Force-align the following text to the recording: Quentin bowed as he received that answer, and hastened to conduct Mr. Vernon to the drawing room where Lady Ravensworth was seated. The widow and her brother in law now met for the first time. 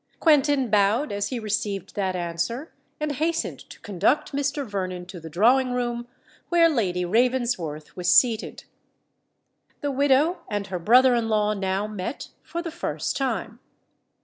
Quentin 0.19 0.71
bowed 0.71 1.11
as 1.11 1.27
he 1.27 1.37
received 1.37 1.93
that 1.93 2.15
answer, 2.15 2.73
and 2.99 3.11
hastened 3.11 3.59
to 3.59 3.79
conduct 3.81 4.31
Mr. 4.31 4.65
Vernon 4.65 5.05
to 5.05 5.19
the 5.19 5.29
drawing 5.29 5.73
room 5.73 6.07
where 6.49 6.67
Lady 6.67 7.05
Ravensworth 7.05 7.95
was 7.95 8.09
seated. 8.11 8.63
The 9.81 9.91
widow 9.91 10.39
and 10.49 10.65
her 10.65 10.79
brother 10.79 11.13
in 11.13 11.29
law 11.29 11.53
now 11.53 11.85
met 11.85 12.29
for 12.41 12.63
the 12.63 12.71
first 12.71 13.15
time. 13.15 13.59